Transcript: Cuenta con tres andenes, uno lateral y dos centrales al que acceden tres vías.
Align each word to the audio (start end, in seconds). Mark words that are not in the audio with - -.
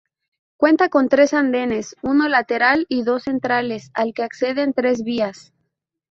Cuenta 0.57 0.89
con 0.89 1.09
tres 1.09 1.31
andenes, 1.31 1.95
uno 2.01 2.27
lateral 2.27 2.87
y 2.89 3.03
dos 3.03 3.21
centrales 3.25 3.91
al 3.93 4.15
que 4.15 4.23
acceden 4.23 4.73
tres 4.73 5.03
vías. 5.03 5.53